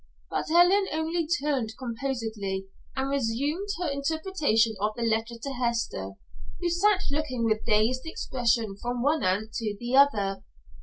[0.31, 2.65] But Ellen only turned composedly
[2.95, 6.13] and resumed her interpretation of the letter to Hester,
[6.59, 10.41] who sat looking with dazed expression from one aunt to the other.